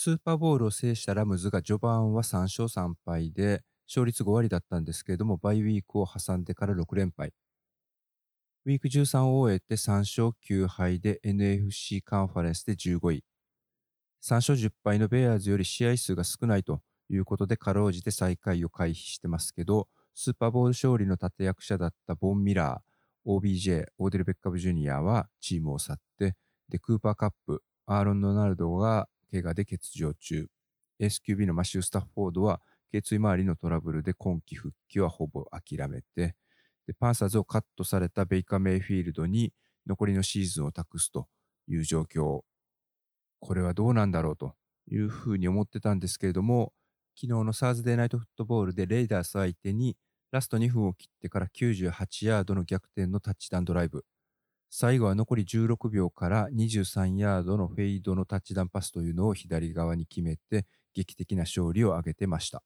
[0.00, 7.32] スーパーボールを制したラムズが序盤は3勝3敗で勝率5割だったんですけれども、バイウィークを挟んでから6連敗。
[8.64, 13.24] ウィーク13を終えて3勝9敗で NFC カンファレンスで15位。
[14.22, 16.80] 3勝10敗のベアーズより試合数が少ないと
[17.10, 26.36] いうことで、かろうじて最下位を回避してますけど、スーパーボール勝利の立役者だったボン・ミラー、OBJ、オーデル・ベッカム・ジュニアはチームを去って、
[26.68, 30.48] で、クーパーカップ、アーロン・ドナルドが怪我で欠場中、
[31.00, 36.34] SQB のマシュー・スタッフォードは頸椎周りのトラブルで今季復帰はほぼ諦めて、
[36.86, 39.52] でパンサーズをカットされたベイカ・メイフィールドに
[39.86, 41.28] 残りのシーズンを託すと
[41.68, 42.40] いう状況。
[43.40, 44.54] これはどうなんだろうと
[44.90, 46.72] いうふうに思ってたんですけれども、
[47.14, 49.96] 昨日のサーズデーナイトフットボールでレイダース相手に
[50.30, 54.04] ラスト2分を切ってから98ヤードの逆転のタッチダウンドライブ。
[54.70, 62.62] 最後は残り16秒から23ヤードのフェイドのタッチダウンパスというのを左側に決めて劇的な勝利を挙げてました。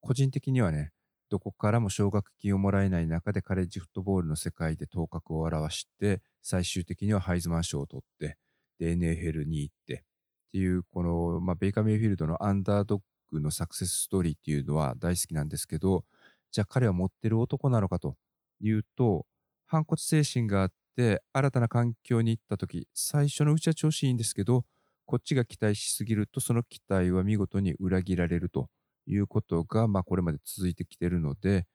[0.00, 0.92] 個人的にはね、
[1.28, 8.36] どこからも奨学金をもらえない中でカレッジフットボールの世界で頭角を現して、最終的にはハイズマン賞を取って、
[8.78, 16.04] で、NFL に行って、っていう、この、まあ、ベイカー・メイフィールドのアンダードッグのサクセスストーリーっていうのは大好きなんですけど、
[16.50, 18.16] じゃあ彼は持ってる男なのかと
[18.60, 19.26] いうと、
[19.70, 24.64] 反骨精神があって、新たな環境に行った時、最初のうちは調子いいんですけど、
[25.06, 28.68] こっちが期待しすぎると、その期待は見事に裏切られると
[29.06, 31.66] いうことが、まあ、これまで続いてきているので、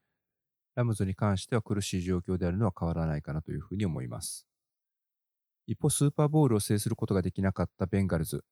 [0.76, 4.46] ラムズに関しては苦しい状況であるのは変わらないかなというふうに思います。
[5.68, 8.44] 一方、スーパーボールを制することができなかったベンガルズ。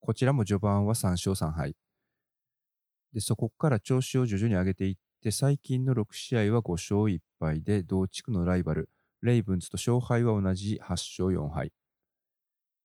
[0.00, 1.76] こちらも序盤は3勝3敗。
[3.12, 8.88] で、そこから調子を徐々に上げていって、最近の6試合は5勝1敗で、同地区のライバル、
[9.22, 11.72] レイブンズと勝敗は同じ8勝4敗。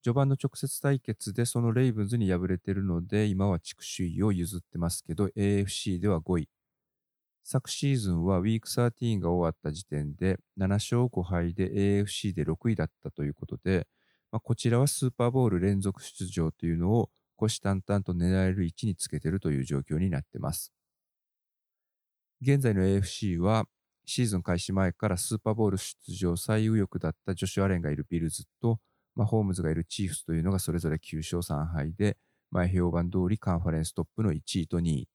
[0.04, 6.50] 序盤の直接対決でそのレイブンズに敗れているので、今は地区首位を譲ってますけど、AFC では5位。
[7.46, 13.86] 昨シーズンはウィーク13が終わった時点で7勝5敗で AFC で6位だったということで、
[14.32, 20.72] まあ、こちらはスーパーボール連続出場というのを虎視眈々と狙える位置につけているという状況になっています。
[22.44, 23.66] 現在の AFC は
[24.06, 28.80] シーズン開始前からスーパーボール出場最有力だったジョシュ・アレンがいるビルズと
[29.16, 32.18] まあ、ホームズがいるチーフスというのがそれぞれ9勝3敗で、
[32.52, 35.10] 前評判通りカンファレンストップの1位と2位。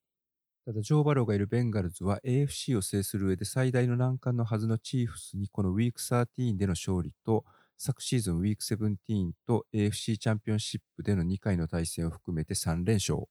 [0.66, 7.44] ただ、ジョー・バローがいるベンガルズは AFC を制する上で最大の難関のはずのチーフスにこのウィーク13での勝利と、
[7.76, 13.26] 昨シーズンウィーク17と AFC チャンピオンシップでの2回の対戦を含めて3連勝。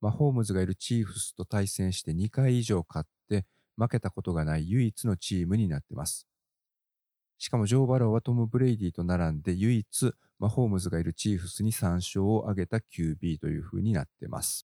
[0.00, 3.44] マホームズがいるチーフスと対戦して2回以上勝って
[3.76, 6.26] 負けたことがない唯一のチームになってます。
[7.38, 14.66] しかもジョー・バローはトム・ブレイディと並んで唯一、マホームズがいるチーフスに3勝を挙げた QB という風になってます。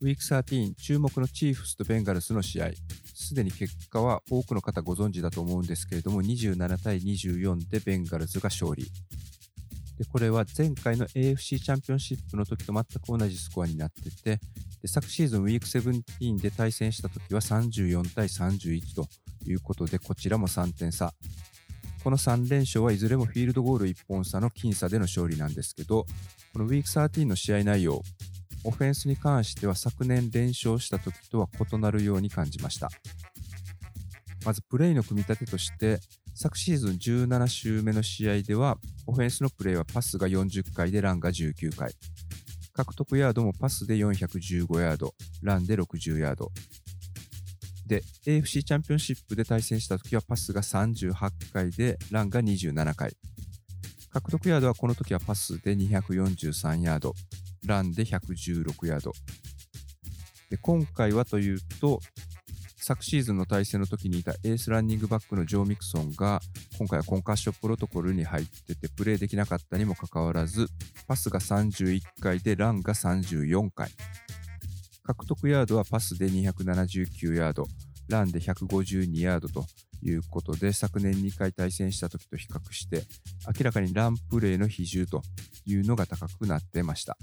[0.00, 2.70] ウィーク13注目のチーフスとベンガルスの試合
[3.14, 8.86] すでに結果は多くの方ご存知だと思うんですけれども、27対24でベンガルズが勝利。
[9.98, 14.38] でこれは前回の AFC チャンピオンシップの時と全く同じスコアになってて、
[14.80, 19.08] で昨シーズンウィーク17で対戦した時は34対31と
[19.44, 21.12] いうことで、こちらも3点差。
[22.04, 26.06] この3連勝はいずれもフィールドゴール1本差の僅差での勝利なんですけど、
[26.52, 28.00] このウィーク13の試合内容、
[28.68, 32.90] オフェンスに関しては昨年連勝した時とは異なるように感じました。
[34.44, 36.00] まずプレイの組み立てとして、
[36.34, 41.94] 昨シーズン17週目の試合では、オフェンスのプレイはパスが40回でランが19回。
[42.74, 46.52] 獲得ヤードもパスで415ヤード、ランで60ヤード。
[47.86, 53.16] で、AFC チャンピオンシップで対戦した時はパスが38回でランが27回。
[54.10, 57.14] 獲得ヤードはこの時はパスで243ヤード、
[57.68, 59.12] ランで116ヤード。
[60.50, 62.00] で今回はというと、
[62.88, 66.40] 昨シーズンの対戦の時にいたエースランニングバックのジョー・ミクソンが
[66.78, 70.68] 今回はコンカッションプロトコルに入っててプレーできなかったにもかかわらず
[71.06, 73.90] パスが31回でランが34回
[75.02, 77.66] 獲得ヤードはパスで279ヤード
[78.08, 79.66] ランで152ヤードと
[80.02, 83.02] いうことで昨年2回対戦した時と比較して
[83.46, 85.20] 明らかにランプレーの比重と
[85.66, 87.18] いうのが高くなってました。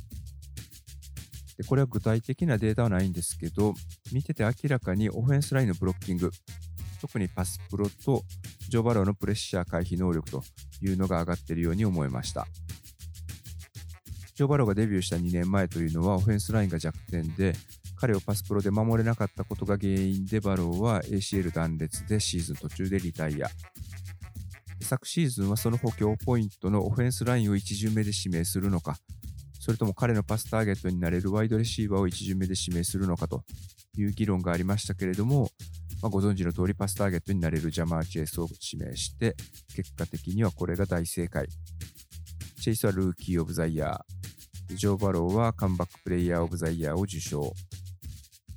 [1.57, 3.74] でこれは具体的なデータはないんですけど、
[4.12, 6.31] 見てて明らかにオフェンスラインのブロッキング、
[7.00, 8.24] 特にパスプロと
[8.68, 10.44] ジョー・バローのプレッシャー回避能力と
[10.81, 12.48] いうのが上がっているように思いました。
[14.34, 17.54] ジョー・バローがデビューした2年前というのはオフェンスラインが弱点で、
[17.96, 23.50] 彼をパスプロで守れなかったことが原因でバローは ACL 断裂でシーズン途中でリタイア。
[24.81, 28.98] 昨シーズンはその補強ポイントのオフェンスラインを1巡目で指名するのか、
[29.65, 33.41] それとも彼のパスターゲットになれるワイドレシーバーを1巡目で指名するのかと
[33.97, 35.50] いう議論がありましたけれども、
[36.03, 39.35] まあ、ご存知の通りパスターゲットになれるジャマー・チェイスを指名して、
[39.75, 41.47] 結果的にはこれが大正解。
[42.62, 44.75] チェイスはルーキー・オブ・ザ・イヤー。
[44.75, 47.51] ジョー・バローはカムバック・プレイヤー・オブ・ザ・イヤーを受賞。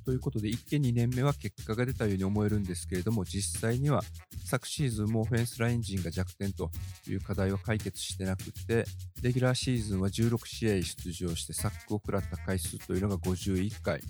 [0.05, 4.03] ということで、一見2年目は結果が出たように思えるんですけれども、実際には
[4.49, 6.71] 昨シーズンもオフェンスライン陣が弱点と
[7.07, 8.83] いう課題は解決してなくて、
[9.21, 14.01] レギュラーシーズンは16試合出場してサックを食らった回数というのが51回、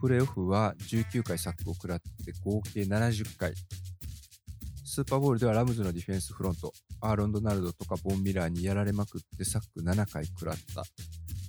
[0.00, 3.54] プレーオフは19回サックを食らって合計70回、
[4.84, 10.80] スーパーボールではラムズのディフェンスフロント、アーロン・ドナルドとかボン・ミラーにやられまくってサック7回食らった。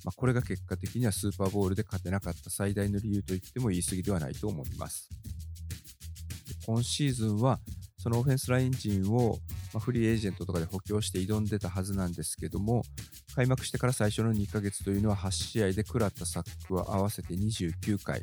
[0.05, 5.09] まあ、これが結果的にはスーパーボールで勝てなかった最大の理由と言っても言い過ぎではないと思います。
[6.67, 7.59] 今シーズンは
[8.03, 9.39] そのオフェンスライン陣を、
[9.73, 12.83] まフリーエージェントとかで補強して挑んでたはずなんですけども、
[13.33, 18.21] 開幕してから最初の2ヶ月というのは8試合で食らったサックは合わせて29回。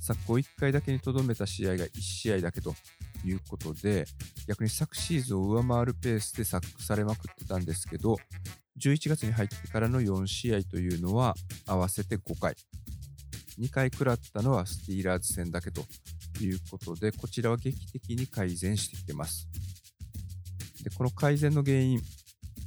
[0.00, 2.74] サックを1回だけにとどめた試合が1試合だけと
[3.22, 4.06] いうことで、
[4.48, 8.16] 逆に昨シーズンを上回るペースでサックされまくってたんですけど、
[8.80, 11.34] 11月に入ってからの4試合というのは
[11.66, 12.54] 合わせて5回。
[13.58, 15.84] 2回食らったのはスティーラーズ戦だけと
[16.44, 19.48] いうことで、こちらは劇的に改善してきてます。
[20.82, 22.00] で、この改善の原因、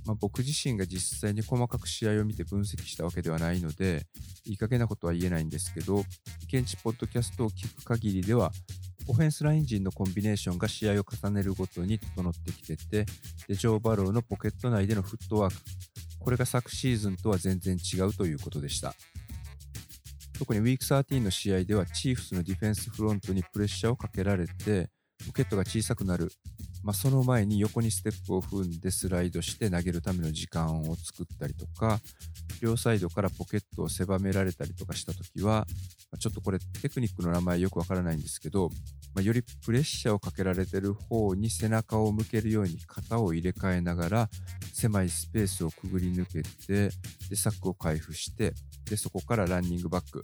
[0.05, 4.07] まあ、僕自身が実際に細かく試合を見て分析したわけではないので、
[4.45, 6.03] いい加減なことは言えないんですけど、
[6.47, 8.51] 現地ポッドキャストを聞く限りでは、
[9.07, 13.05] オフェンスライン陣のコンビネーションが試合を重ねるごとに整ってきてて、
[13.47, 15.61] でジョー・バローのポケット内でのフットワーク、
[16.19, 18.93] これが昨シーズンとは全然違うということでした。
[20.39, 24.87] 特にウィーク13の試合ではチーフスのディフェンスフロントにプレッシャーをかけられて、
[25.27, 26.31] ポケットが小さくなる。
[26.81, 31.99] まあ、その前に横にステップを踏んでスライドして投げるための時間を作ったりとか、
[32.61, 35.67] 両サイドからポケットを狭められたりとかしたときは、
[36.19, 38.69] ちょっとこれテクニックの名前よくわからないんですけど、
[39.13, 44.29] まあ、よりプレッシャーをかけられてる方に背中を向けるように肩を入れ替えながら
[44.73, 46.89] 狭いスペースをくぐり抜けて
[47.29, 48.53] でサックを回復して
[48.89, 50.21] でそこからランニングバック、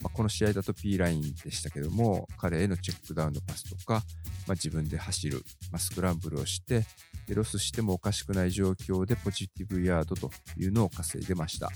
[0.00, 3.94] まあ、この試合だと P ラインでしたけども彼へのチェックダウンのパスとか、
[4.46, 5.42] まあ、自分で走る、
[5.72, 6.84] まあ、スクランブルをして
[7.26, 11.70] でロスしてもおかしくない状況でポジティブヤードというのを稼いでました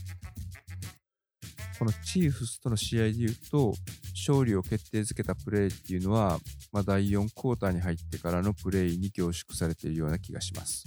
[1.78, 3.74] このチーフスとの試合で言うと
[4.14, 6.38] 勝利を決定づけたプレーっていうのは、
[6.72, 10.84] まあ、第4クォーターに入ってからのプレーに凝縮されているような気がします。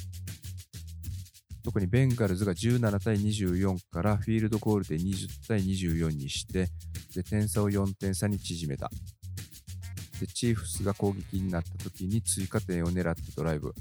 [1.63, 6.67] 特にベンガルズが17対24からフィールドゴールで20対24にして
[7.15, 8.89] で点差を4点差に縮めた
[10.19, 13.73] でチーフスが攻撃になった時に追加点を狙ってドライブ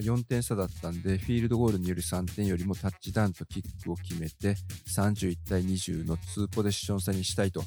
[0.00, 4.54] 4点差だったんでフィールドゴールによる3点よりもタッチダウンとキックを決めて
[4.94, 7.62] 31対20の2ポゼッション差にしたいと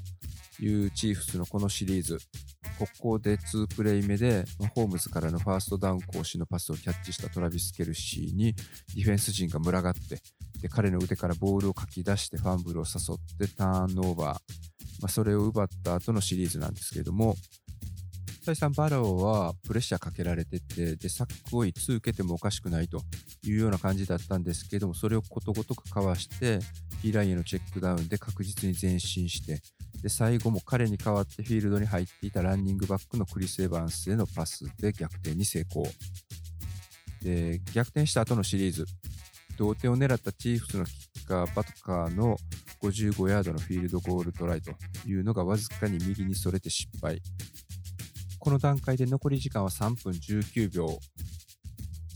[0.60, 2.20] いうチーフスのこのシリーズ。
[2.80, 8.54] ここで2プレイ目で、ホームズからのファーストダウン講師のパスをキャッチしたトラビス・ケルシーに
[8.96, 10.22] ディフェンス陣が群がって、
[10.62, 14.38] で彼の腕からボールをかき出してファンブルを誘ってターンオーバー、ま
[15.04, 17.36] あ、それを奪った後のシリーズなんですけれども、
[18.46, 23.02] 再三バローはプレッシャーかけられてて、で、サックをいつ受けてもおかしくないと
[23.44, 26.60] いうような感じだったんですけども、それをことごとくかわして、
[27.02, 29.62] P ラインへのチェックダウンで確実に前進して、
[30.02, 35.86] で、最後も彼に代わってフィールドに入っていたランニングバックのクリス・エヴァンスへのパスで逆転に成功。
[37.22, 38.86] で、逆転した後のシリーズ、
[39.58, 42.38] 同点を狙ったチーフスのキッカー、バトカーの
[42.82, 44.72] 55ヤードのフィールドゴールトライと
[45.06, 47.22] いうのがわずかに右にそれて失敗。
[48.40, 50.98] この段階で残り時間は3分19秒。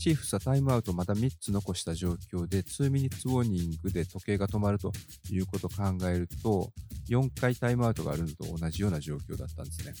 [0.04, 4.92] チーフスはタイムアウトまだ3つ残した状況で2 minutes warning で時計が止まると
[5.30, 6.72] いうことを考えると
[7.08, 9.94] 4回タイムアウトがあるのと同じような状況だったんですね。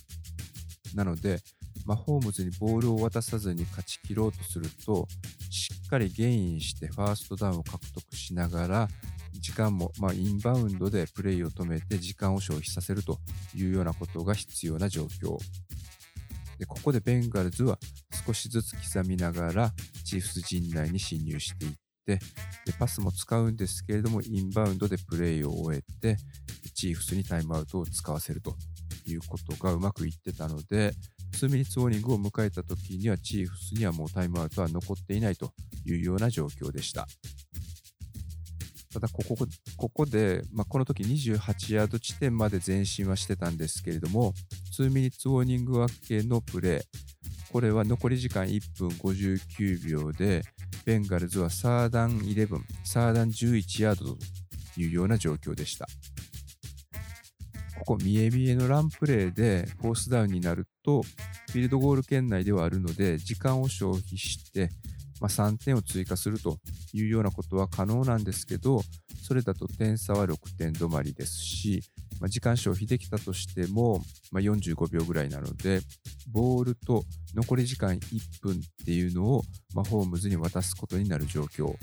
[0.94, 1.40] なので、
[1.86, 5.06] マホームズにボールを渡さずに勝ち切ろうとすると
[5.50, 8.88] しっかりゲインしてファーストダウンを獲得しながら
[9.34, 13.18] 時間も、まあ、インバウンドでプレイを止めて時間を消費させると
[13.54, 15.36] いうようなことが必要な状況
[16.58, 17.78] でここでベンガルズは
[18.26, 19.72] 少しずつ刻みながら
[20.04, 21.72] チーフス陣内に侵入していっ
[22.04, 22.16] て
[22.66, 26.16] でパスも使うんですけれどもインバウンドでプレーを終えて
[26.74, 28.56] チーフスにタイムアウトを使わせると
[29.06, 30.92] いうことがうまくいってたので
[31.34, 35.52] 2ミニッツウォーニングを迎えた時にはチーフスにはもうタイムアウトは残っていないと
[35.84, 37.06] いうような状況でした。
[38.94, 39.36] ただここ、
[39.76, 44.32] ここで、まあ、この時28ヤード地点まで前進はしてたんですけれども、
[44.78, 46.82] 2ミニッツウォーニング分けのプレー、
[47.50, 50.42] これは残り時間1分59秒で、
[50.84, 54.18] ベンガルズはサーダン11、サーダン11ヤードと
[54.76, 55.86] いうような状況でした。
[57.78, 64.70] ここ、見え見えのランプレーでフォースダウンになると、フィールドゴール圏内ではあるので、時間を消費して、
[65.20, 66.58] まあ、3点を追加すると
[66.92, 68.82] いうようなことは可能なんですけど、
[69.22, 71.82] それだと点差は6点止まりですし、
[72.20, 74.02] まあ、時間消費できたとしても、
[74.32, 75.80] まあ、45秒ぐらいなので、
[76.30, 77.04] ボールと
[77.34, 79.42] 残り時間1分っていうのを、
[79.74, 81.74] まあ、ホームズに渡すことになる状況。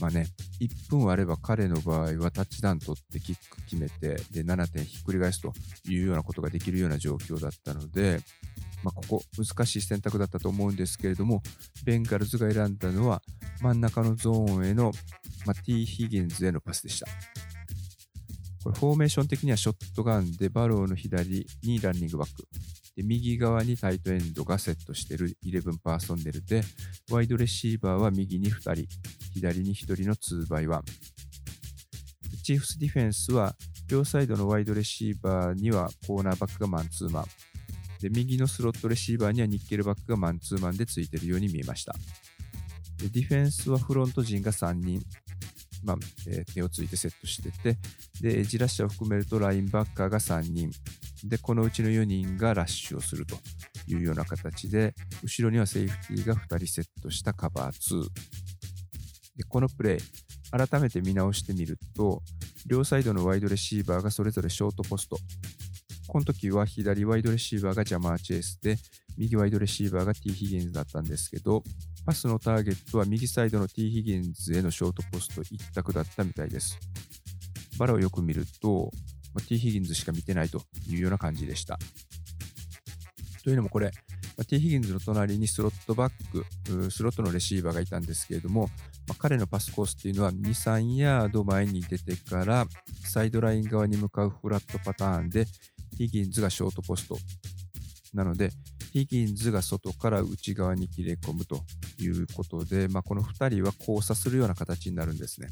[0.00, 0.26] まあね、
[0.60, 5.52] 1分あれば彼の場合はタッチダウン取ってキック決めて、で、7点ひっくり返すと
[5.86, 8.20] いうようなことができるような状況だったので、
[8.82, 11.42] まあ、ここ難しい選択だったと思うんですけれども、
[11.84, 13.20] ベンガルズが選んだのは
[13.60, 14.92] 真ん中のゾーンへの、
[15.44, 15.84] まあ、T.
[15.84, 17.06] ヒギンズへのパスでした。
[18.62, 22.46] これフォーメーション的にはショットガンでバローの左にランニングバック。
[22.96, 26.62] で右側にタイトエンドがセットしている11パーソンネルで、
[27.10, 28.86] ワイドレシーバーは右に2人、
[29.32, 30.82] 左に1人の 2x1。
[32.42, 33.54] チーフスディフェンスは
[33.88, 37.24] 両サイドのワイドレシーバーにはコーナーバックがマンツーマン。
[38.00, 41.94] で、右のスロットレシーバーにはニッケルバックがマンツーマンでついているように見えました。
[42.98, 45.00] でディフェンスはフロント陣が3人、
[45.82, 45.96] まあ
[46.28, 47.78] えー、手をついてセットしてて、
[48.20, 50.70] で、エッジラッシャーを含めるとラインバッカーが3人、
[51.24, 53.36] で、このうちの4人がラッシュをすると
[53.86, 58.04] いうような形で、後ろにはセーフティーが2人セットしたカバー2。
[59.36, 60.00] で、このプレイ、
[60.50, 62.22] 改めて見直してみると、
[62.66, 65.16] 両サイドのワイドレシーバーがそれぞれショートポスト、
[66.10, 68.76] この時は左ワイドレシーバーがジャマー・チェイスで、
[69.16, 71.62] 右ワイドレシーバーが T・ ヒギンズだったんですけど、
[72.04, 76.76] パスのターゲットは右サイドの T・ ヒギンズへのショートポスト一択だったみたいです。
[77.78, 78.90] バラをよく見ると、
[79.34, 81.78] ま T・ ヒギンズしか見てないというような感じでした。
[83.44, 83.92] というのもこれ、
[84.36, 88.68] ま T・ ヒギンズの隣にスロットバック、スロットのレシーバーがいたんですけれども、
[89.16, 92.66] 彼のパスコースっていうのは2、3ヤード前に出てから
[93.04, 95.46] サイドライン側に向かうフラットパターンで
[95.96, 97.18] ヒギンズがショートポスト。
[98.14, 98.50] なので、
[98.92, 101.60] ヒギンズが外から内側に切れ込むと
[101.98, 105.48] いうことで、まあ、この2人は交差するような形になるんですね。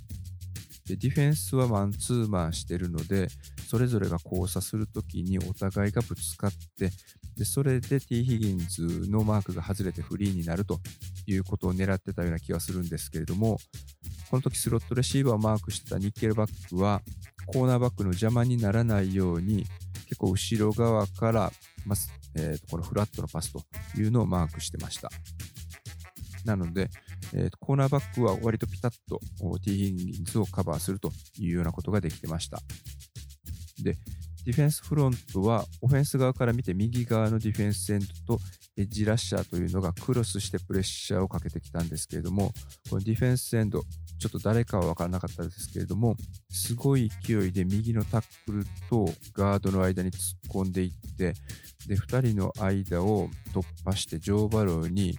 [0.89, 3.29] でディフェンスはマンツーマンしてるので、
[3.69, 6.91] それぞれが交差するときにお互いがぶつかって、
[7.37, 10.81] でそれで T・ ヒギンズのマークが外れてフリーになると
[11.27, 13.59] いうことを狙ってたような気がするんですけれども、
[14.31, 17.03] この時スロットレシーバーをマークしてたニッケルバックは、
[17.47, 19.67] コーナーバックの邪魔にならないように、
[20.09, 21.53] 結構後ろ側から、
[21.85, 21.95] ま
[22.35, 23.63] えー、とこのフラットのパスと
[23.99, 25.11] いうのをマークしてました。
[26.45, 26.89] なので、
[27.35, 29.21] えー、コーナーバックは割とピタッと
[29.63, 32.59] T ヒギンズをカバーするというようなことができてました。
[33.83, 33.97] で、
[34.45, 38.43] ディフェンスフロントはオフェンス側から見て右側のディフェンスエンドと
[38.79, 42.53] エッジラッシャーというのがクロスしてプレッシャーをかけてきたんですけれども、
[42.89, 43.83] このディフェンスエンド、
[44.19, 46.17] ちょっと誰かは分からなかったですけれども、
[46.51, 51.35] すごい勢いで右のタックルとガードの間に突っ込んでいって、
[51.87, 55.19] で、2人の間を突破してジョー・バローに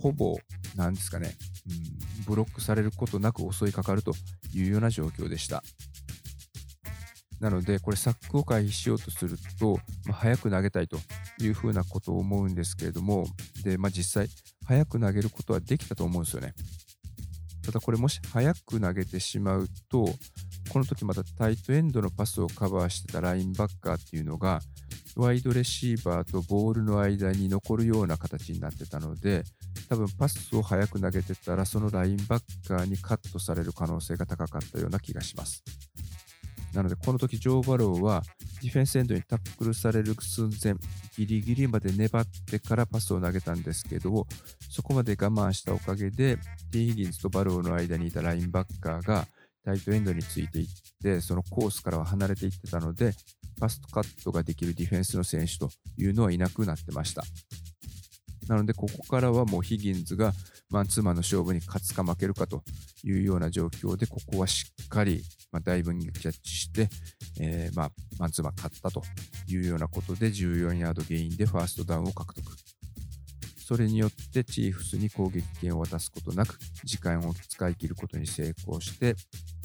[0.00, 0.36] ほぼ、
[0.76, 1.34] なんですかね、
[2.18, 4.12] うん、ブロックされることなく襲いかかると
[4.54, 5.62] いうような状況でした。
[7.40, 10.98] なので、これ、サックを回避しようとすると、まあ、早く投げたいと
[11.40, 13.26] いうふうなことを思うんですけれども、
[13.62, 14.28] で、まあ、実際、
[14.64, 16.54] 早く投げることはできたと思うんですよね。
[17.68, 20.06] ただ、これ、もし早く投げてしまうと、
[20.72, 24.60] この時またタイトエンドのパスをカバーしてたラインバッカーっていうのが、
[25.16, 29.42] ワイドレシーバーとボールの間に残るような形になってたので、
[29.90, 35.62] 多分パスを早く投げてたら、そのラインバッカーにカットされる可能性が高かったような気がします。
[36.78, 38.22] なので、この時ジョー・バローは
[38.62, 40.74] ディフェンスエンドにタックルされる寸前、
[41.16, 44.28] ギリギリまで粘ってからパスを投げたんですけど、
[44.70, 46.36] そこまで我慢したおかげで、
[46.70, 49.26] ティー・ヒギンズとバローの間にいたラインバッカーが
[49.64, 50.68] タイトエンドについていっ
[51.02, 53.12] て、そのコースからは離れていってたので、
[53.60, 57.24] パストカットができるディフェンスの選手というのはいなくなってました。
[58.48, 60.32] なので、ここからはもうヒギンズが
[60.70, 62.62] マンツーマンの勝負に勝つか負けるかと
[63.04, 66.88] いうような状況で、ここはしっかり、まあ、ダイブにキャッチして、
[67.40, 69.02] えー、まあ、マンツーマン勝ったと
[69.48, 72.44] いうようなことで、14ヤードゲインでファーストダウンを獲得。
[73.68, 79.14] それによってチーフスに攻撃権を渡すことなく、時間を使い切ることに成功して、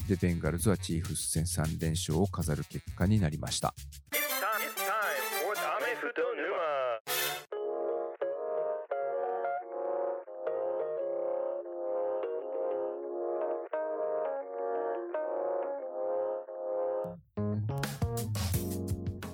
[0.10, 3.74] で、ベンガルズはチーフス戦3連勝を飾る結果になりました。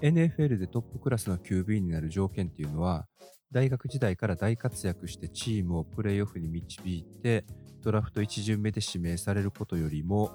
[0.02, 3.06] NFL でトップクラスの QB になる条件っていうのは、
[3.52, 7.46] 大学時代から大活躍してチームをプレーオフに導いて、
[7.82, 10.32] ドラフト1巡目で指名されることよりも、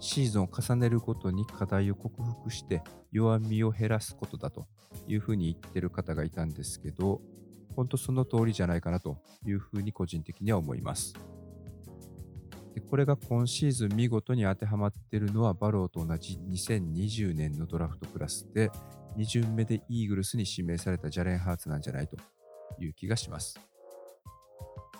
[0.00, 4.68] シーズンを重ねるごとに課題を克服して弱みを減らすことだと
[5.08, 7.20] いうふうに言ってる方がいたんですけど、
[7.74, 11.14] 本当その通りじゃないかなというふうに個人的には思います。
[12.74, 18.70] でこれが今シーズン見事に当てはまっているのはバローと同じ2020年のドラフトクラスで
[19.16, 22.16] 2巡目でイーグルスに指名されたジャレン・ハーツなんじゃないと
[22.78, 23.60] いう気がします。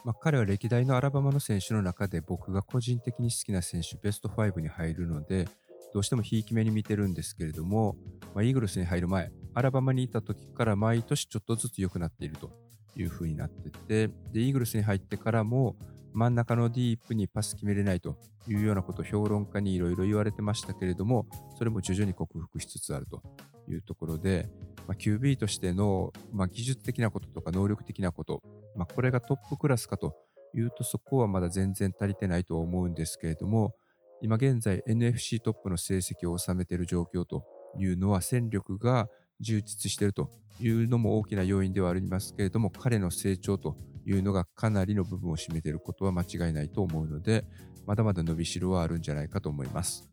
[0.04, 5.48] まあ、彼は歴代のアラバマの選手の中で僕が個人的に好きな選手ベスト5に入るので
[5.92, 7.96] どうしてもひいき目に見てるんですけれども、
[8.34, 12.50] まあ、イーグルスに入る前アラバマにいた時から毎年ちょっとずつ良くなっていると
[12.96, 15.76] いう風になっててでイーグルスに入ってからも
[16.12, 18.16] 真ん中のディープにパス決めれないと
[18.48, 23.22] いうようなことを評論家にいろいろ言われてましたけれどもそれも徐々に克服しつつあると
[23.68, 24.48] いうところで、
[24.86, 28.42] まあ、QB としての、まあ、技術的なこととか能力的なこと、
[28.76, 30.16] まあ、これがトップクラスかと
[30.54, 33.74] いうとそこはまだ全然足りてないと思うんですけれども
[34.20, 37.44] 今現在 NFC トップの成績を収めている状況と
[37.78, 39.08] いうのは戦力が
[39.40, 43.76] 充実しているというのも大きな要因ではありますけれども彼の成長と
[44.10, 47.44] いうのがかなりの部分を占めていることは間違いないと思うので
[47.86, 50.08] まだまだ伸びしろはあるんじゃないかと思います。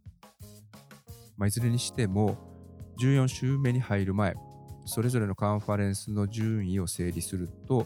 [1.37, 2.37] まあ、いずれにしても
[3.01, 4.35] 14週目に入る前、
[4.85, 7.85] それぞれのカンファレンスの順位を整理すると、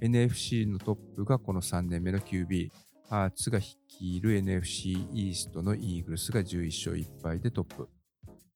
[0.00, 2.70] NFC のトップがこの3年目の QB、
[3.08, 7.88] ハーツが率いる NFC イーストのイーグルスが11勝1敗でトップ。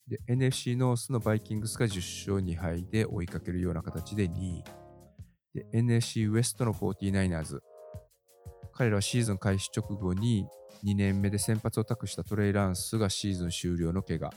[0.08, 4.64] で、NFC ノースのバイキングスが10勝2敗で追いかけるような形で2位。
[5.54, 7.60] で、NFC ウエストの 49ers。
[8.72, 10.46] 彼らはシーズン開始直後に
[10.84, 14.30] 2年目で先発を託したトレイランスがシーズン終了の怪我。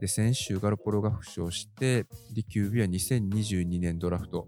[0.00, 4.46] で、先週ガロポロが負傷して、で、QB は2022年ドラフト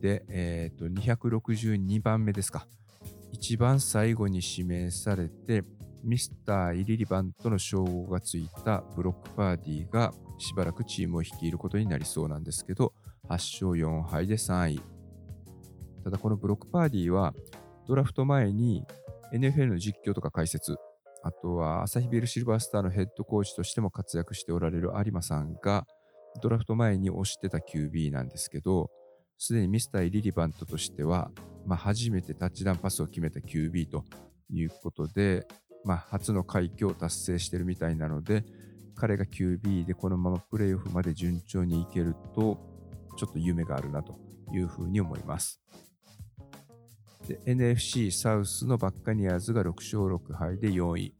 [0.00, 2.66] で、えっ、ー、と、262番目ですか。
[3.32, 5.64] 一番最後に指名されて、
[6.02, 12.94] ミスター・イリリバントの称号がついたブロックパーティーがしばらくチームを率いることになりそうなんですけど、
[13.28, 14.97] 8勝4敗で3位。
[16.08, 17.34] ただこのブロックパーティーは
[17.86, 18.82] ドラフト前に
[19.34, 20.76] NFL の実況とか解説、
[21.22, 25.86] あとは、アサヒビルシルバースターのヘッドコーチとしても活躍しておられる有馬さんが、
[26.42, 28.90] ドラフト前に推してた QB なんですけど、
[29.36, 31.30] すでにミスター・リリバントとしては、
[31.66, 34.04] まあ、初めてタッチダウンパスを決めた QB と
[34.50, 35.46] いうことで、
[35.84, 38.44] まあ、初の快挙を達成してるみたいなので、
[38.94, 42.58] 彼が QB でこのままプレーオフまで順調にいけると、
[43.18, 44.18] ちょっと夢があるなと
[44.54, 45.60] いうふうに思います。
[47.28, 51.14] で、NFC サウスのバッカニアーズが6勝6敗で4位。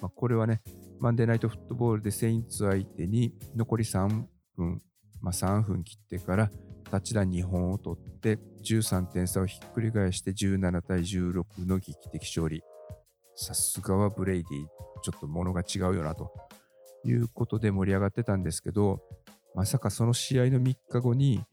[0.00, 0.62] まあ、これはね、
[1.00, 4.24] マンデーナイトフットボールでセインツ相手に残り3
[4.56, 4.82] 分、
[5.20, 6.50] まあ、3分切ってから
[6.90, 12.62] タッチダウン2本を取って13点差をひっくり返して17対16の劇的勝利。
[13.34, 14.66] さすがはブレイディ、
[15.02, 16.32] ちょっと物が違うよなと
[17.04, 19.00] いうことで盛り上がってたんですけど、
[19.54, 21.44] まさかその試合の3日後に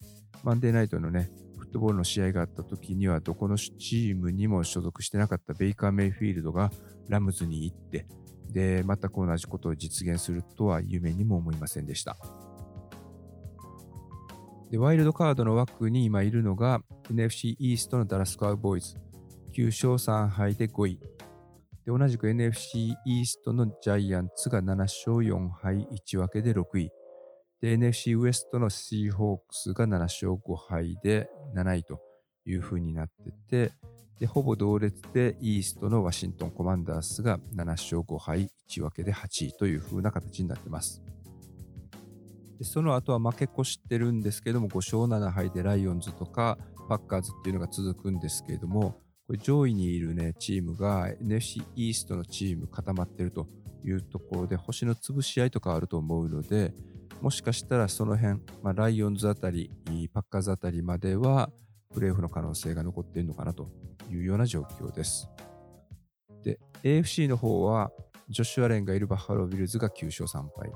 [0.43, 1.29] マンデーナイトのね、
[1.75, 6.71] トボールの試合があった時には、どこのチームにも所属してなかったベイカー・メイフィールドが
[7.09, 8.07] ラムズに行って、
[8.49, 12.15] で、全く同じことを実現するとは夢にも思いませんでした。
[14.71, 18.95] で、ワイルドカードの枠に今いるのが NFC イーストのダラスカウボーイズ。
[19.53, 20.97] 9勝3敗で5位。
[20.97, 21.07] で、
[21.87, 26.89] 同じく NFC イーストのジャイアンツが7勝4敗1分けで6位。
[27.61, 32.01] で、NFC ウエストのシーホークスが7勝5敗で7位と
[32.45, 33.73] いう風になってて、
[34.19, 41.01] で、ほぼ同列でイーストのワシントンコマンダースが7勝5敗1分けで8位という風な形になってます。
[42.57, 53.47] でその後は負け越してるんですけども、5勝7敗でライオンズとかパッカーズっていうのが続くんですけれども、これ上位にいるね、チームが NFC イーストのチーム固まってると
[53.83, 56.73] いうところで、星の潰し合いとかあると思うので、
[57.21, 59.71] もしかしたらその辺、まあ、ライオンズあたり、
[60.13, 61.49] パッカーズあたりまでは、
[61.93, 63.69] プレーオフの可能性が残っているのかなと
[64.11, 65.29] いうような状況です。
[66.43, 67.91] で、AFC の方は、
[68.29, 70.71] ジョシュアレンがいるバッファロービルズが9勝3敗。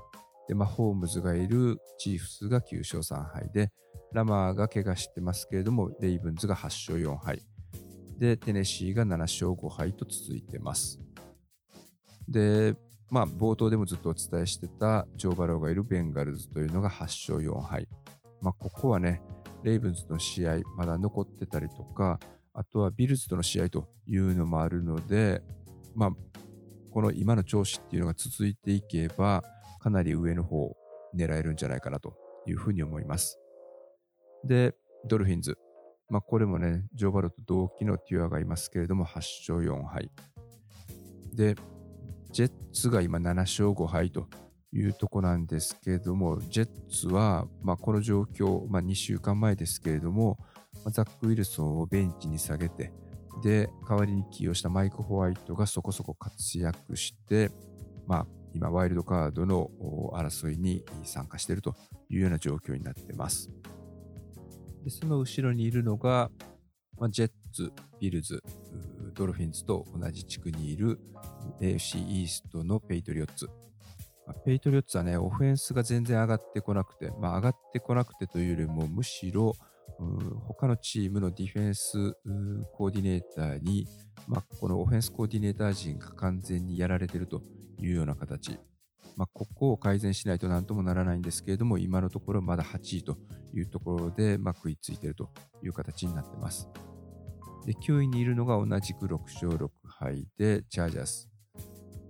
[0.47, 3.71] で、マホームズがいるチーフスが9勝3敗で、
[4.13, 7.41] ラマーが怪我してますけれども、レイブンズが8勝4敗。
[8.17, 10.99] で、テネシーが7勝5敗と続いてます。
[12.27, 12.75] で、
[13.09, 17.87] まあ、冒頭でもずっとお伝えしてたジョー・バローがいるベンガルズというのが8勝4敗。
[18.41, 19.21] まあ、ここはね、
[19.63, 22.19] レイブンズの試合まだ残ってたりとか、
[22.53, 25.41] あとはビルズとの試合というのもあるので、
[25.95, 26.11] まあ、
[26.91, 29.43] この今の調子っていうのが続いていけば、
[29.79, 30.77] かなり上の方を
[31.15, 32.15] 狙えるんじゃないかなと
[32.47, 33.39] いうふうに思います。
[34.43, 35.57] で、ドルフィンズ。
[36.09, 39.15] まあ、これもね、ジョーバローと同期のトゥアがいますけれども、8
[39.53, 40.11] 勝4敗。
[41.33, 41.55] で、
[42.31, 44.27] ジェッツが今7勝5敗と
[44.71, 50.37] いうとこなんですけれども、ジェッツは、まあ、この状況、まあ、2週間前ですけれども、
[50.91, 52.93] ザック・ウィルソンをベンチに下げて、
[53.43, 57.51] で、代わりに起用したマイク・ホワイトがそこそこ活躍して、
[58.05, 59.71] まあ、今、ワイルドカードの
[60.13, 61.75] 争いに参加していると
[62.09, 63.49] いうような状況になっています。
[64.83, 66.31] でその後ろにいるのが、
[66.97, 68.41] まあ、ジェッツ、ビルズ、
[69.13, 70.99] ドルフィンズと同じ地区にいる
[71.61, 73.47] AFC イーストのペイトリオッツ。
[74.25, 79.55] まあ、ペイトリオッツはね、オフェンスが全然上がってこなくて、まあ、上がってこなくてというよりも、むしろ、
[80.47, 82.13] 他のチームのディフェンス
[82.73, 83.87] コーディネーターに、
[84.27, 87.41] まあ、このオフェンスコーディネーター陣が完全にやられていると
[87.79, 88.59] いうような形。
[89.17, 93.17] まあ、ここを改善しないと何ともならないんですけれども、今のところまだ8位と
[93.53, 95.29] いうところで、まあ、食いついていると
[95.61, 96.69] いう形になっています。
[97.65, 101.29] で、9位にいるのが同じく6勝6敗で、チャージャース。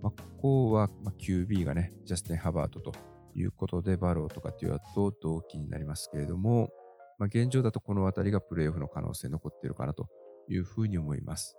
[0.02, 2.92] まあ、ここは、ま QB がね、ジャスティン・ハバートと
[3.34, 6.70] いうことで、バローとかテュアと同期になりますけれども、
[7.18, 10.08] まあ、現状だとこの辺りがプレイオフの可能性残っているかなと
[10.48, 11.56] いうふうに思います。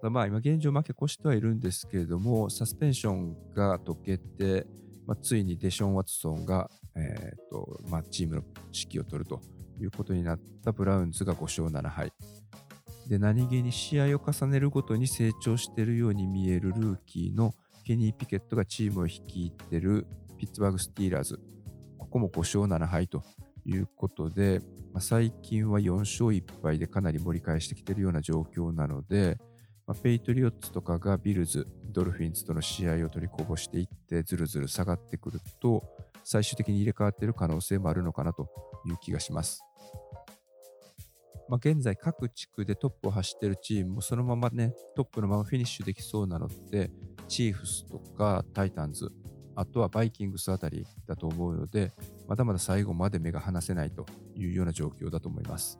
[0.00, 4.66] ただまあ今現状負け越してはいるんですけれども、サスペンションが解けて、
[5.06, 9.40] まあ、ついにデション・ワトソンが、えーとまあ、チームの指揮を取ると
[9.80, 12.12] いうことになったブラウンズが5勝7敗。
[13.08, 21.40] で、何気に試合を重ねるごとに成長しているように見えるルーキーのケニー・ピケットがチームを率いているピッツバーグ・スティーラーズ。
[21.98, 23.22] ここも5勝7敗と
[23.64, 24.60] いうことで、
[24.92, 29.38] まあ、最近は4勝1敗でかなり盛り返してきているような状況なので、
[29.86, 35.84] まあ、ペイトリオッツとかがビルズ、ドルフィンズとの試合を取りこぼしていって、ずるずる下がってくると、
[36.24, 38.48] 最終的に入れ替わっている可能性もあるのかなと
[38.84, 39.62] いう気がします。
[41.48, 46.90] まあ、現在各地区でトップを走ってるチームもそのままね、トップのままフィニッシュできそうなので、
[47.28, 49.10] チーフスとかタイタンズ、
[49.54, 51.92] あとはバイキングスあたりだと思うので、
[52.28, 55.78] まだまだ最後まで目が離せないというような状況だと思います。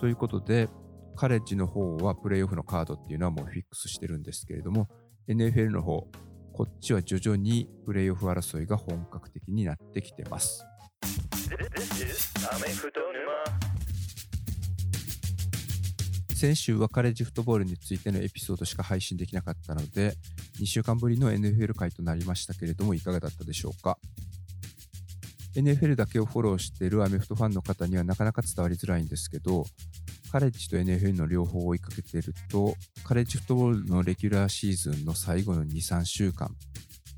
[0.00, 0.68] ということで、
[1.16, 4.88] カレッジの方はプレイオフのカードっていうのはもうフィックスしてるんですけれども、
[5.28, 6.06] NFL の方、
[6.52, 10.64] こっちは徐々にプレイオフ争いが本格的になってきてます。
[16.36, 20.12] 先週はカレッジフットボールについてのエピソードしか配信できなかったので、
[20.60, 23.96] 2週間ぶりの NFL 回となりましたけれども、いかがだったでしょうか
[25.54, 29.64] ？NFL だけをフォローしているアメフトファンの方にはなかなか伝わりづらいんですけど、
[30.30, 36.54] カレッジと NFL の両方を追いかけていると、カレッジフットボールのレギュラーシーズンの最後の2、3週間、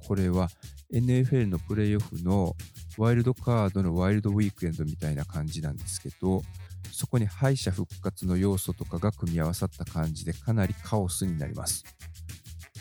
[0.06, 0.48] これは
[0.94, 2.54] NFL のプレイオフの
[2.96, 6.42] ワイルドカードのワイルドウィークエンドみたいな感じなんですけど、
[6.92, 11.84] そこに敗者復活の要素とかが組み合わさった感じでかなりカオスになります。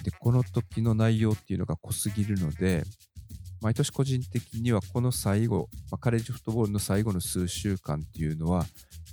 [0.04, 2.84] で、この時の内容っていうのが濃すぎるので、
[3.62, 8.66] 毎年個人的にはこの最後、まあ、カレッジフットボールの最後の数週間っていうのは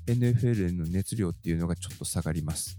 [0.06, 2.76] NFL への熱量っていうのがちょっと下がります。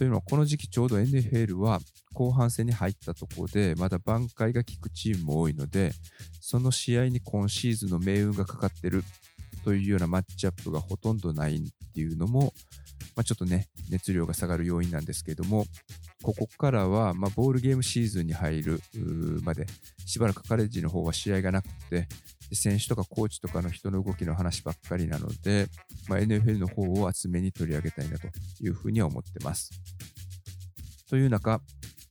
[0.00, 1.78] というのは、この時期ちょうど NFL は
[2.14, 5.92] 後半戦に入ったところで、まだ挽回が効くチームも多いので、
[6.40, 9.04] その試合に今シーズンの命運がかかってる
[9.64, 11.60] というようなマッチアップがほとんどないっ
[11.94, 12.52] ていうのも、
[13.16, 15.66] まあ、ちょっとね、熱量が下がる要因なんですけれども、
[16.22, 18.80] ここからは、まあ、ボールゲームシーズンに入る
[19.42, 19.66] まで、
[20.06, 22.08] しばらくカレッジの方は試合がなくて、
[22.52, 25.68] 選手とかコーチとかの人の動きの話ばっかりなので、
[26.08, 28.26] まあ、NFL の方を厚めに取り上げたいなと
[28.60, 29.70] いうふうには思ってます。
[31.08, 31.60] という中、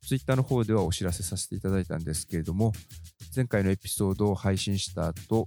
[0.07, 2.73] Twitter の方ではお知らせさせていただいたんですけれども、
[3.35, 5.45] 前回のエピソードを配信した後、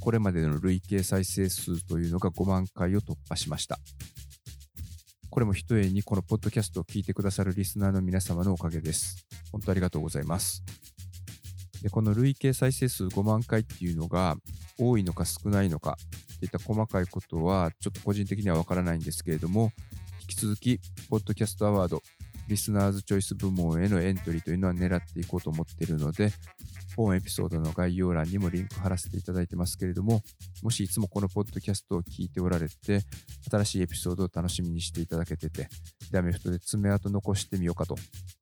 [0.00, 3.78] これまでの累計再生数というのが5万回を突破しました。
[5.30, 9.26] これもひとえにこのポッドキャストを聞いてくださるリスナーの皆様のおかげです。
[9.52, 10.62] 本当ありがとうございます。
[11.82, 14.36] でこの累計再生数5万回っていうのが
[14.78, 15.96] 多いのか少ないのか
[16.38, 19.72] といった細かいことはちょっと個人的にはわからないんですけれども、
[20.22, 22.02] 引き続き、ポッドキャストアワード、
[22.48, 26.32] リスナーズチョイス部門へのエントリーというのは狙っていこうと思っているので、
[26.96, 30.22] 本エピソードの概要欄にもリンク貼らせていただいてますけれども、
[30.62, 33.02] もしいつもこのポッドキャストを聞いておられて、
[33.50, 35.68] 新しいエピソードを楽しみにしていただけてて、
[36.10, 37.96] ダメフトで爪痕残してみようかと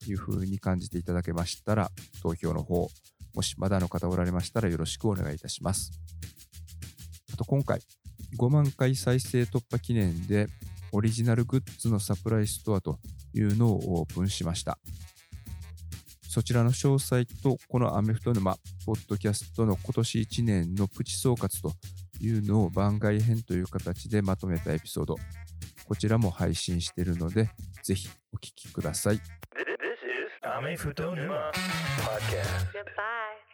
[0.07, 1.91] いうふうに感じていただけましたら、
[2.23, 2.89] 投票の方、
[3.35, 5.91] もしまだの方おられましたらよろしくお願いいたします。
[7.35, 7.81] あと今回、
[8.39, 10.49] 5万回再生突破記念で、
[10.93, 12.99] オリジナルグッズのサプライストアと
[13.35, 14.79] いうのをオープンしました。
[16.29, 21.73] そちらの詳細と、このアメフト沼、ポッドキャストの今年1年のプチ総括と
[22.21, 25.17] いうのを番外編という形でまとめたエピソード、
[25.89, 27.51] こちらも配信しているので、
[27.83, 29.17] ぜひお聞きください。
[29.17, 29.25] This is
[30.43, 31.53] Ame Futonuma
[32.03, 32.67] Podcast.
[32.73, 33.46] Goodbye.